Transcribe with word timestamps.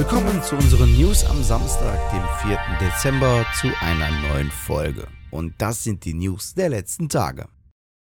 Willkommen 0.00 0.42
zu 0.42 0.56
unseren 0.56 0.96
News 0.96 1.26
am 1.26 1.42
Samstag, 1.42 1.98
dem 2.10 2.22
4. 2.48 2.58
Dezember, 2.80 3.44
zu 3.60 3.66
einer 3.82 4.10
neuen 4.30 4.50
Folge. 4.50 5.06
Und 5.30 5.52
das 5.58 5.84
sind 5.84 6.06
die 6.06 6.14
News 6.14 6.54
der 6.54 6.70
letzten 6.70 7.10
Tage. 7.10 7.48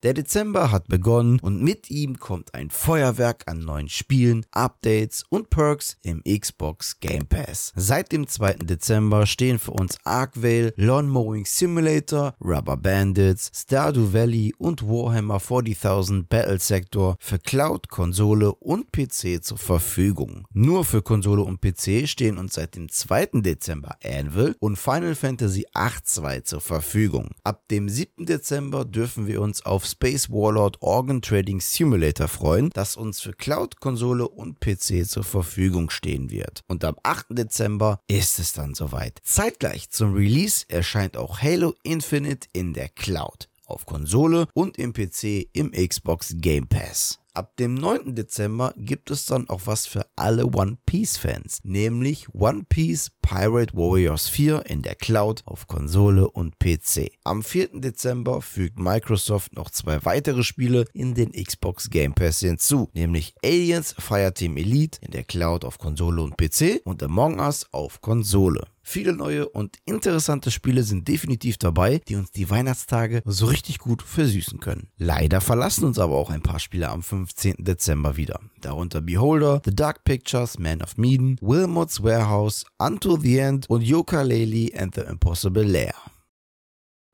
Der 0.02 0.14
Dezember 0.14 0.70
hat 0.70 0.88
begonnen 0.88 1.40
und 1.40 1.62
mit 1.62 1.90
ihm 1.90 2.18
kommt 2.18 2.54
ein 2.54 2.70
Feuerwerk 2.70 3.42
an 3.44 3.58
neuen 3.58 3.90
Spielen, 3.90 4.46
Updates 4.50 5.24
und 5.28 5.50
Perks 5.50 5.98
im 6.02 6.22
Xbox 6.24 7.00
Game 7.00 7.26
Pass. 7.26 7.74
Seit 7.76 8.10
dem 8.10 8.26
2. 8.26 8.54
Dezember 8.62 9.26
stehen 9.26 9.58
für 9.58 9.72
uns 9.72 9.98
Arcvale, 10.04 10.72
Lawn 10.76 11.06
Mowing 11.06 11.44
Simulator, 11.44 12.34
Rubber 12.42 12.78
Bandits, 12.78 13.50
Stardew 13.54 14.14
Valley 14.14 14.54
und 14.56 14.82
Warhammer 14.82 15.36
40.000 15.36 16.28
Battle 16.30 16.58
Sector 16.58 17.16
für 17.20 17.38
Cloud, 17.38 17.90
Konsole 17.90 18.54
und 18.54 18.92
PC 18.92 19.44
zur 19.44 19.58
Verfügung. 19.58 20.46
Nur 20.54 20.86
für 20.86 21.02
Konsole 21.02 21.42
und 21.42 21.60
PC 21.60 22.08
stehen 22.08 22.38
uns 22.38 22.54
seit 22.54 22.74
dem 22.74 22.88
2. 22.88 23.42
Dezember 23.42 23.98
Anvil 24.02 24.56
und 24.60 24.78
Final 24.78 25.14
Fantasy 25.14 25.66
8.2 25.74 26.44
zur 26.44 26.62
Verfügung. 26.62 27.32
Ab 27.44 27.68
dem 27.68 27.90
7. 27.90 28.24
Dezember 28.24 28.86
dürfen 28.86 29.26
wir 29.26 29.42
uns 29.42 29.66
auf 29.66 29.89
Space 29.90 30.30
Warlord 30.30 30.78
Organ 30.80 31.22
Trading 31.22 31.60
Simulator 31.60 32.28
freuen, 32.28 32.70
das 32.70 32.96
uns 32.96 33.20
für 33.20 33.32
Cloud, 33.32 33.80
Konsole 33.80 34.28
und 34.28 34.60
PC 34.60 35.06
zur 35.06 35.24
Verfügung 35.24 35.90
stehen 35.90 36.30
wird. 36.30 36.62
Und 36.68 36.84
am 36.84 36.96
8. 37.02 37.26
Dezember 37.30 38.00
ist 38.08 38.38
es 38.38 38.52
dann 38.52 38.74
soweit. 38.74 39.20
Zeitgleich 39.24 39.90
zum 39.90 40.14
Release 40.14 40.64
erscheint 40.68 41.16
auch 41.16 41.40
Halo 41.40 41.74
Infinite 41.82 42.48
in 42.52 42.72
der 42.74 42.88
Cloud 42.88 43.48
auf 43.66 43.86
Konsole 43.86 44.46
und 44.52 44.78
im 44.78 44.92
PC 44.92 45.48
im 45.52 45.70
Xbox 45.70 46.34
Game 46.38 46.66
Pass. 46.66 47.19
Ab 47.32 47.56
dem 47.58 47.74
9. 47.74 48.16
Dezember 48.16 48.74
gibt 48.76 49.10
es 49.10 49.26
dann 49.26 49.48
auch 49.48 49.62
was 49.66 49.86
für 49.86 50.04
alle 50.16 50.46
One 50.46 50.78
Piece 50.84 51.16
Fans, 51.16 51.60
nämlich 51.62 52.34
One 52.34 52.64
Piece 52.68 53.12
Pirate 53.22 53.72
Warriors 53.74 54.28
4 54.28 54.66
in 54.66 54.82
der 54.82 54.96
Cloud 54.96 55.42
auf 55.44 55.68
Konsole 55.68 56.28
und 56.28 56.58
PC. 56.58 57.12
Am 57.22 57.44
4. 57.44 57.80
Dezember 57.80 58.42
fügt 58.42 58.80
Microsoft 58.80 59.54
noch 59.54 59.70
zwei 59.70 60.04
weitere 60.04 60.42
Spiele 60.42 60.86
in 60.92 61.14
den 61.14 61.30
Xbox 61.30 61.88
Game 61.88 62.14
Pass 62.14 62.40
hinzu, 62.40 62.90
nämlich 62.94 63.34
Aliens 63.44 63.94
Fireteam 63.96 64.56
Elite 64.56 64.98
in 65.00 65.12
der 65.12 65.24
Cloud 65.24 65.64
auf 65.64 65.78
Konsole 65.78 66.22
und 66.22 66.36
PC 66.36 66.80
und 66.84 67.00
Among 67.02 67.38
Us 67.38 67.66
auf 67.72 68.00
Konsole. 68.00 68.66
Viele 68.92 69.12
neue 69.12 69.48
und 69.48 69.76
interessante 69.84 70.50
Spiele 70.50 70.82
sind 70.82 71.06
definitiv 71.06 71.58
dabei, 71.58 72.00
die 72.08 72.16
uns 72.16 72.32
die 72.32 72.50
Weihnachtstage 72.50 73.22
so 73.24 73.46
richtig 73.46 73.78
gut 73.78 74.02
versüßen 74.02 74.58
können. 74.58 74.88
Leider 74.96 75.40
verlassen 75.40 75.84
uns 75.84 76.00
aber 76.00 76.16
auch 76.16 76.28
ein 76.28 76.42
paar 76.42 76.58
Spiele 76.58 76.88
am 76.88 77.04
15. 77.04 77.54
Dezember 77.60 78.16
wieder. 78.16 78.40
Darunter 78.60 79.00
Beholder, 79.00 79.62
The 79.64 79.76
Dark 79.76 80.02
Pictures, 80.02 80.58
Man 80.58 80.82
of 80.82 80.96
Medan, 80.96 81.38
Wilmot's 81.40 82.02
Warehouse, 82.02 82.66
Unto 82.78 83.16
the 83.16 83.38
End 83.38 83.70
und 83.70 83.82
Yooka-Laylee 83.82 84.76
and 84.76 84.92
the 84.96 85.02
Impossible 85.02 85.62
Lair. 85.62 85.94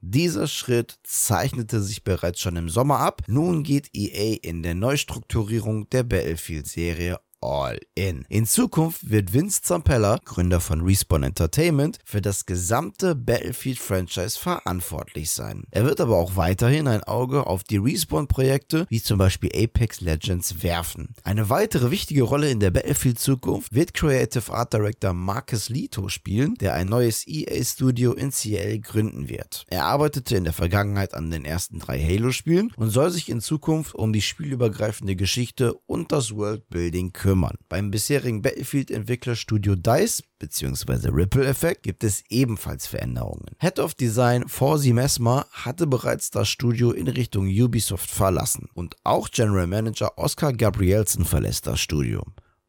Dieser 0.00 0.46
Schritt 0.46 0.98
zeichnete 1.02 1.82
sich 1.82 2.04
bereits 2.04 2.40
schon 2.40 2.56
im 2.56 2.70
Sommer 2.70 3.00
ab. 3.00 3.22
Nun 3.26 3.64
geht 3.64 3.90
EA 3.92 4.38
in 4.40 4.62
der 4.62 4.74
Neustrukturierung 4.74 5.90
der 5.90 6.04
Battlefield-Serie 6.04 7.18
all 7.40 7.78
in. 7.94 8.24
In 8.28 8.46
Zukunft 8.46 9.10
wird 9.10 9.32
Vince 9.32 9.62
Zampella, 9.62 10.18
Gründer 10.24 10.60
von 10.60 10.80
Respawn 10.80 11.22
Entertainment, 11.22 11.98
für 12.04 12.20
das 12.20 12.46
gesamte 12.46 13.14
Battlefield-Franchise 13.14 14.38
verantwortlich 14.38 15.30
sein. 15.30 15.64
Er 15.70 15.84
wird 15.84 16.00
aber 16.00 16.16
auch 16.16 16.36
weiterhin 16.36 16.88
ein 16.88 17.04
Auge 17.04 17.46
auf 17.46 17.64
die 17.64 17.76
Respawn-Projekte 17.76 18.86
wie 18.88 19.02
zum 19.02 19.18
Beispiel 19.18 19.50
Apex 19.54 20.00
Legends 20.00 20.62
werfen. 20.62 21.14
Eine 21.22 21.48
weitere 21.50 21.90
wichtige 21.90 22.22
Rolle 22.22 22.50
in 22.50 22.60
der 22.60 22.70
Battlefield-Zukunft 22.70 23.74
wird 23.74 23.94
Creative 23.94 24.52
Art 24.52 24.72
Director 24.72 25.12
Marcus 25.12 25.68
Lito 25.68 26.08
spielen, 26.08 26.54
der 26.56 26.74
ein 26.74 26.88
neues 26.88 27.26
EA-Studio 27.26 28.12
in 28.12 28.30
Seattle 28.30 28.80
gründen 28.80 29.28
wird. 29.28 29.64
Er 29.68 29.84
arbeitete 29.84 30.36
in 30.36 30.44
der 30.44 30.52
Vergangenheit 30.52 31.14
an 31.14 31.30
den 31.30 31.44
ersten 31.44 31.78
drei 31.78 32.00
Halo-Spielen 32.00 32.72
und 32.76 32.90
soll 32.90 33.10
sich 33.10 33.28
in 33.28 33.40
Zukunft 33.40 33.94
um 33.94 34.12
die 34.12 34.22
spielübergreifende 34.22 35.16
Geschichte 35.16 35.74
und 35.86 36.12
das 36.12 36.34
Worldbuilding 36.34 37.12
kümmern 37.12 37.25
kümmern. 37.26 37.56
Beim 37.68 37.90
bisherigen 37.90 38.40
Battlefield-Entwicklerstudio 38.40 39.74
DICE 39.74 40.22
bzw. 40.38 41.08
Ripple 41.08 41.44
Effect 41.44 41.82
gibt 41.82 42.04
es 42.04 42.22
ebenfalls 42.28 42.86
Veränderungen. 42.86 43.46
Head 43.58 43.80
of 43.80 43.94
Design 43.94 44.46
Forzi 44.46 44.92
Mesmer 44.92 45.44
hatte 45.50 45.88
bereits 45.88 46.30
das 46.30 46.48
Studio 46.48 46.92
in 46.92 47.08
Richtung 47.08 47.48
Ubisoft 47.48 48.08
verlassen 48.08 48.68
und 48.74 48.94
auch 49.02 49.28
General 49.28 49.66
Manager 49.66 50.16
Oscar 50.16 50.52
Gabrielsen 50.52 51.24
verlässt 51.24 51.66
das 51.66 51.80
Studio. 51.80 52.22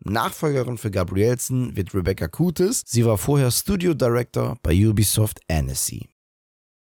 Nachfolgerin 0.03 0.79
für 0.79 0.89
Gabrielsen 0.89 1.75
wird 1.75 1.93
Rebecca 1.93 2.27
Kutis. 2.27 2.81
Sie 2.87 3.05
war 3.05 3.19
vorher 3.19 3.51
Studio 3.51 3.93
Director 3.93 4.57
bei 4.63 4.73
Ubisoft 4.73 5.39
Annecy. 5.47 6.09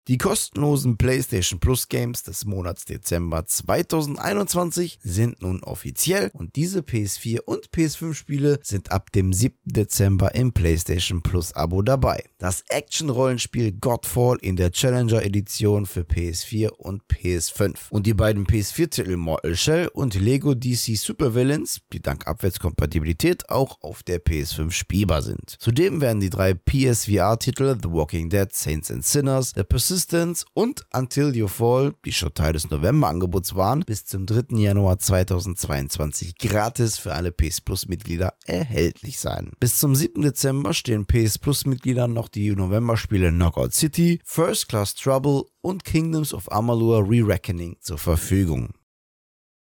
Die 0.09 0.19
kostenlosen 0.19 0.99
PlayStation 0.99 1.59
Plus 1.59 1.89
Games 1.89 2.23
des 2.23 2.45
Monats 2.45 2.85
Dezember 2.85 3.45
2021 3.45 5.01
sind 5.03 5.43
nun 5.43 5.65
offiziell 5.65 6.31
und 6.33 6.55
diese 6.55 6.83
PS4 6.83 7.41
und 7.41 7.71
PS5 7.71 8.15
Spiele 8.15 8.61
sind 8.63 8.93
ab 8.93 9.11
dem 9.11 9.33
7. 9.33 9.57
Dezember 9.65 10.33
im 10.37 10.53
PlayStation 10.53 11.23
Plus 11.23 11.57
Abo 11.57 11.83
dabei. 11.83 12.23
Das 12.39 12.63
Action-Rollenspiel 12.69 13.73
Godfall 13.73 14.39
in 14.43 14.55
der 14.55 14.71
Challenger 14.71 15.25
Edition 15.25 15.87
für 15.87 16.03
PS4 16.03 16.69
und 16.69 17.03
PS5 17.13 17.75
und 17.91 18.07
die 18.07 18.15
beiden 18.15 18.47
PS4-Titel 18.47 19.17
Mortal 19.17 19.57
Shell 19.57 19.89
und 19.89 20.15
Lego 20.15 20.55
DC 20.55 20.97
Super 20.97 21.35
Villains, 21.35 21.81
die 21.93 22.01
dank 22.01 22.29
Abwärtskompatibilität 22.29 23.51
auch 23.51 23.83
auf 23.83 24.05
der 24.05 24.25
PS5 24.25 24.71
spielbar 24.71 25.23
sind. 25.23 25.57
Zudem 25.59 26.01
werden 26.01 26.21
die 26.21 26.31
drei 26.31 26.55
PSVR-Titel 26.55 27.77
The 27.83 27.91
Walking 27.91 28.31
Dead, 28.31 28.53
Saints 28.53 28.93
and 28.93 29.05
Sinners, 29.05 29.53
The 29.57 29.65
Persistent 29.65 29.96
Resistance 29.97 30.45
und 30.53 30.85
Until 30.93 31.35
You 31.35 31.49
Fall, 31.49 31.95
die 32.05 32.13
schon 32.13 32.35
Teil 32.35 32.53
des 32.53 32.69
November-Angebots 32.69 33.55
waren, 33.55 33.81
bis 33.81 34.05
zum 34.05 34.27
3. 34.27 34.55
Januar 34.59 34.99
2022 34.99 36.37
gratis 36.37 36.99
für 36.99 37.15
alle 37.15 37.33
PS 37.33 37.63
Plus-Mitglieder 37.63 38.35
erhältlich 38.45 39.19
sein. 39.19 39.53
Bis 39.59 39.79
zum 39.79 39.95
7. 39.95 40.21
Dezember 40.21 40.75
stehen 40.75 41.07
PS 41.07 41.39
Plus-Mitgliedern 41.39 42.13
noch 42.13 42.29
die 42.29 42.55
November-Spiele 42.55 43.31
Knockout 43.31 43.73
City, 43.73 44.21
First 44.23 44.69
Class 44.69 44.95
Trouble 44.95 45.45
und 45.63 45.85
Kingdoms 45.85 46.35
of 46.35 46.53
Amalur 46.53 47.09
Re-Reckoning 47.09 47.79
zur 47.81 47.97
Verfügung. 47.97 48.75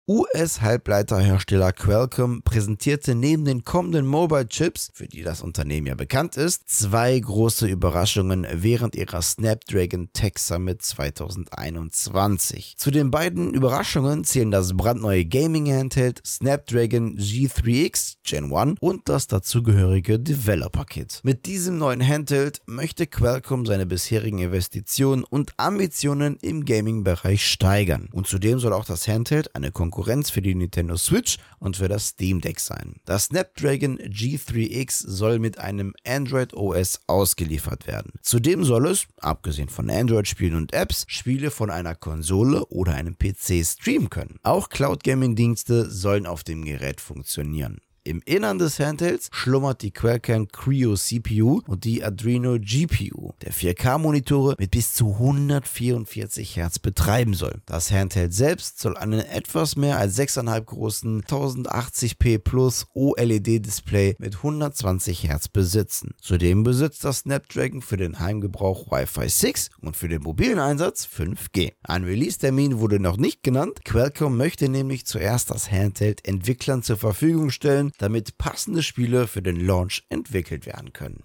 US-Halbleiterhersteller 0.08 1.72
Qualcomm 1.72 2.42
präsentierte 2.42 3.16
neben 3.16 3.44
den 3.44 3.64
kommenden 3.64 4.06
Mobile-Chips, 4.06 4.92
für 4.94 5.08
die 5.08 5.24
das 5.24 5.42
Unternehmen 5.42 5.88
ja 5.88 5.96
bekannt 5.96 6.36
ist, 6.36 6.68
zwei 6.68 7.18
große 7.18 7.66
Überraschungen 7.66 8.46
während 8.52 8.94
ihrer 8.94 9.20
Snapdragon 9.20 10.10
Tech 10.12 10.34
Summit 10.38 10.80
2021. 10.82 12.76
Zu 12.76 12.92
den 12.92 13.10
beiden 13.10 13.52
Überraschungen 13.52 14.22
zählen 14.22 14.52
das 14.52 14.76
brandneue 14.76 15.24
Gaming-Handheld 15.24 16.22
Snapdragon 16.24 17.18
G3X 17.18 18.18
Gen 18.22 18.54
1 18.54 18.78
und 18.78 19.08
das 19.08 19.26
dazugehörige 19.26 20.20
Developer-Kit. 20.20 21.22
Mit 21.24 21.46
diesem 21.46 21.78
neuen 21.78 22.06
Handheld 22.06 22.60
möchte 22.66 23.08
Qualcomm 23.08 23.66
seine 23.66 23.86
bisherigen 23.86 24.38
Investitionen 24.38 25.24
und 25.24 25.54
Ambitionen 25.56 26.36
im 26.42 26.64
Gaming-Bereich 26.64 27.44
steigern. 27.44 28.08
Und 28.12 28.28
zudem 28.28 28.60
soll 28.60 28.72
auch 28.72 28.84
das 28.84 29.08
Handheld 29.08 29.56
eine 29.56 29.72
Konkurrenz 29.72 29.95
Konkurrenz 29.96 30.28
für 30.28 30.42
die 30.42 30.54
Nintendo 30.54 30.98
Switch 30.98 31.38
und 31.58 31.78
für 31.78 31.88
das 31.88 32.08
Steam 32.08 32.42
Deck 32.42 32.60
sein. 32.60 32.96
Das 33.06 33.24
Snapdragon 33.24 33.96
G3X 33.98 35.08
soll 35.08 35.38
mit 35.38 35.56
einem 35.56 35.94
Android 36.06 36.52
OS 36.52 37.00
ausgeliefert 37.06 37.86
werden. 37.86 38.12
Zudem 38.20 38.62
soll 38.62 38.88
es, 38.88 39.06
abgesehen 39.22 39.70
von 39.70 39.88
Android-Spielen 39.88 40.54
und 40.54 40.74
Apps, 40.74 41.06
Spiele 41.08 41.50
von 41.50 41.70
einer 41.70 41.94
Konsole 41.94 42.66
oder 42.66 42.92
einem 42.92 43.16
PC 43.16 43.64
streamen 43.64 44.10
können. 44.10 44.38
Auch 44.42 44.68
Cloud 44.68 45.02
Gaming-Dienste 45.02 45.88
sollen 45.88 46.26
auf 46.26 46.44
dem 46.44 46.66
Gerät 46.66 47.00
funktionieren. 47.00 47.78
Im 48.06 48.22
Innern 48.24 48.60
des 48.60 48.78
Handhelds 48.78 49.30
schlummert 49.32 49.82
die 49.82 49.90
Qualcomm 49.90 50.46
Creo 50.46 50.94
CPU 50.94 51.60
und 51.66 51.82
die 51.82 52.04
Adreno 52.04 52.56
GPU, 52.56 53.32
der 53.42 53.52
4K-Monitore 53.52 54.54
mit 54.60 54.70
bis 54.70 54.94
zu 54.94 55.14
144 55.14 56.54
Hertz 56.54 56.78
betreiben 56.78 57.34
soll. 57.34 57.60
Das 57.66 57.90
Handheld 57.90 58.32
selbst 58.32 58.78
soll 58.78 58.96
einen 58.96 59.18
etwas 59.18 59.74
mehr 59.74 59.98
als 59.98 60.16
6,5 60.20 60.60
großen 60.60 61.22
1080p 61.24 62.38
Plus 62.38 62.86
OLED-Display 62.94 64.14
mit 64.20 64.36
120 64.36 65.24
Hertz 65.24 65.48
besitzen. 65.48 66.14
Zudem 66.20 66.62
besitzt 66.62 67.04
das 67.04 67.20
Snapdragon 67.20 67.82
für 67.82 67.96
den 67.96 68.20
Heimgebrauch 68.20 68.88
Wi-Fi 68.88 69.28
6 69.28 69.70
und 69.80 69.96
für 69.96 70.06
den 70.06 70.22
mobilen 70.22 70.60
Einsatz 70.60 71.08
5G. 71.12 71.72
Ein 71.82 72.04
Release-Termin 72.04 72.78
wurde 72.78 73.00
noch 73.00 73.16
nicht 73.16 73.42
genannt. 73.42 73.84
Qualcomm 73.84 74.36
möchte 74.36 74.68
nämlich 74.68 75.06
zuerst 75.06 75.50
das 75.50 75.72
Handheld 75.72 76.24
Entwicklern 76.24 76.84
zur 76.84 76.98
Verfügung 76.98 77.50
stellen, 77.50 77.90
damit 77.96 78.38
passende 78.38 78.82
Spiele 78.82 79.26
für 79.26 79.42
den 79.42 79.60
Launch 79.60 80.04
entwickelt 80.08 80.66
werden 80.66 80.92
können. 80.92 81.24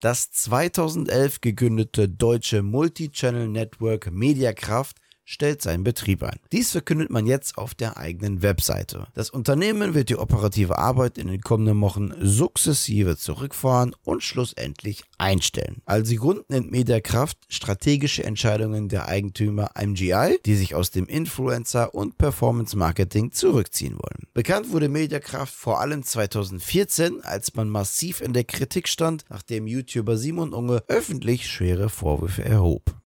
Das 0.00 0.30
2011 0.32 1.40
gegründete 1.40 2.08
deutsche 2.08 2.62
Multichannel 2.62 3.48
Network 3.48 4.10
Mediakraft 4.10 4.98
stellt 5.24 5.62
seinen 5.62 5.84
Betrieb 5.84 6.22
ein. 6.22 6.38
Dies 6.52 6.70
verkündet 6.72 7.10
man 7.10 7.26
jetzt 7.26 7.58
auf 7.58 7.74
der 7.74 7.96
eigenen 7.96 8.42
Webseite. 8.42 9.06
Das 9.14 9.30
Unternehmen 9.30 9.94
wird 9.94 10.08
die 10.08 10.16
operative 10.16 10.78
Arbeit 10.78 11.18
in 11.18 11.28
den 11.28 11.40
kommenden 11.40 11.80
Wochen 11.80 12.12
sukzessive 12.20 13.16
zurückfahren 13.16 13.94
und 14.02 14.22
schlussendlich 14.22 15.04
einstellen. 15.18 15.82
Also 15.84 16.14
Grund 16.16 16.48
nennt 16.50 16.70
Mediakraft 16.70 17.38
strategische 17.48 18.24
Entscheidungen 18.24 18.88
der 18.88 19.08
Eigentümer 19.08 19.70
MGI, 19.80 20.38
die 20.44 20.54
sich 20.54 20.74
aus 20.74 20.90
dem 20.90 21.06
Influencer- 21.06 21.94
und 21.94 22.18
Performance-Marketing 22.18 23.32
zurückziehen 23.32 23.94
wollen. 23.94 24.28
Bekannt 24.34 24.70
wurde 24.70 24.88
Mediakraft 24.88 25.54
vor 25.54 25.80
allem 25.80 26.02
2014, 26.02 27.22
als 27.22 27.54
man 27.54 27.68
massiv 27.68 28.20
in 28.20 28.32
der 28.32 28.44
Kritik 28.44 28.88
stand, 28.88 29.24
nachdem 29.28 29.66
YouTuber 29.66 30.16
Simon 30.16 30.52
Unge 30.52 30.82
öffentlich 30.88 31.48
schwere 31.48 31.88
Vorwürfe 31.88 32.44
erhob. 32.44 33.01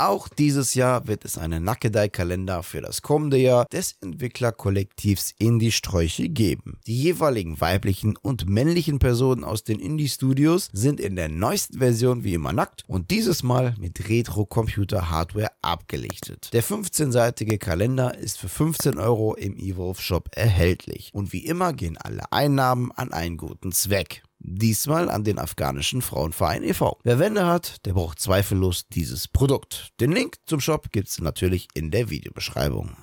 Auch 0.00 0.28
dieses 0.28 0.72
Jahr 0.72 1.08
wird 1.08 1.26
es 1.26 1.36
einen 1.36 1.62
Nackedei-Kalender 1.64 2.62
für 2.62 2.80
das 2.80 3.02
kommende 3.02 3.36
Jahr 3.36 3.66
des 3.66 3.96
Entwicklerkollektivs 4.00 5.34
Indie-Sträuche 5.38 6.30
geben. 6.30 6.78
Die 6.86 6.98
jeweiligen 6.98 7.60
weiblichen 7.60 8.16
und 8.16 8.48
männlichen 8.48 8.98
Personen 8.98 9.44
aus 9.44 9.62
den 9.62 9.78
Indie-Studios 9.78 10.70
sind 10.72 11.00
in 11.00 11.16
der 11.16 11.28
neuesten 11.28 11.80
Version 11.80 12.24
wie 12.24 12.32
immer 12.32 12.54
nackt 12.54 12.84
und 12.86 13.10
dieses 13.10 13.42
Mal 13.42 13.74
mit 13.78 14.08
Retro-Computer-Hardware 14.08 15.50
abgelichtet. 15.60 16.48
Der 16.54 16.64
15-seitige 16.64 17.58
Kalender 17.58 18.16
ist 18.16 18.38
für 18.38 18.48
15 18.48 18.96
Euro 18.96 19.34
im 19.34 19.58
Evolve 19.58 20.00
Shop 20.00 20.30
erhältlich 20.34 21.10
und 21.12 21.34
wie 21.34 21.44
immer 21.44 21.74
gehen 21.74 21.98
alle 21.98 22.32
Einnahmen 22.32 22.90
an 22.92 23.12
einen 23.12 23.36
guten 23.36 23.70
Zweck. 23.70 24.22
Diesmal 24.42 25.10
an 25.10 25.22
den 25.22 25.38
afghanischen 25.38 26.00
Frauenverein 26.00 26.62
e.V. 26.64 26.98
Wer 27.02 27.18
Wände 27.18 27.46
hat, 27.46 27.84
der 27.84 27.92
braucht 27.92 28.20
zweifellos 28.20 28.88
dieses 28.88 29.28
Produkt. 29.28 29.90
Den 30.00 30.12
Link 30.12 30.36
zum 30.46 30.60
Shop 30.60 30.90
gibt 30.92 31.08
es 31.08 31.20
natürlich 31.20 31.68
in 31.74 31.90
der 31.90 32.08
Videobeschreibung. 32.08 32.96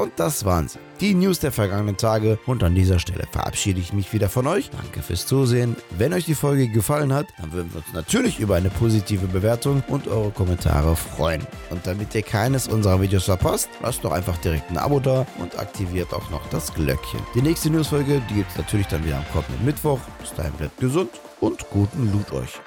Und 0.00 0.12
das 0.16 0.46
waren 0.46 0.66
sie. 0.66 0.78
Die 1.00 1.14
News 1.14 1.40
der 1.40 1.52
vergangenen 1.52 1.98
Tage. 1.98 2.38
Und 2.46 2.62
an 2.62 2.74
dieser 2.74 2.98
Stelle 2.98 3.24
verabschiede 3.30 3.80
ich 3.80 3.92
mich 3.92 4.14
wieder 4.14 4.30
von 4.30 4.46
euch. 4.46 4.70
Danke 4.70 5.02
fürs 5.02 5.26
Zusehen. 5.26 5.76
Wenn 5.98 6.14
euch 6.14 6.24
die 6.24 6.34
Folge 6.34 6.68
gefallen 6.68 7.12
hat, 7.12 7.26
dann 7.38 7.52
würden 7.52 7.70
wir 7.72 7.78
uns 7.78 7.92
natürlich 7.92 8.38
über 8.38 8.56
eine 8.56 8.70
positive 8.70 9.26
Bewertung 9.26 9.82
und 9.88 10.08
eure 10.08 10.30
Kommentare 10.30 10.96
freuen. 10.96 11.46
Und 11.68 11.86
damit 11.86 12.14
ihr 12.14 12.22
keines 12.22 12.66
unserer 12.66 13.02
Videos 13.02 13.24
verpasst, 13.24 13.68
lasst 13.82 14.02
doch 14.02 14.12
einfach 14.12 14.38
direkt 14.38 14.70
ein 14.70 14.78
Abo 14.78 15.00
da 15.00 15.26
und 15.38 15.58
aktiviert 15.58 16.14
auch 16.14 16.30
noch 16.30 16.48
das 16.48 16.72
Glöckchen. 16.72 17.20
Die 17.34 17.42
nächste 17.42 17.68
Newsfolge, 17.68 18.22
die 18.30 18.34
gibt 18.36 18.50
es 18.52 18.56
natürlich 18.56 18.86
dann 18.86 19.04
wieder 19.04 19.18
am 19.18 19.28
kommenden 19.34 19.62
Mittwoch. 19.66 20.00
Bis 20.18 20.32
dahin 20.32 20.52
bleibt 20.52 20.78
gesund 20.80 21.10
und 21.40 21.68
guten 21.68 22.10
Loot 22.10 22.32
euch. 22.32 22.58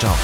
Ciao. 0.00 0.14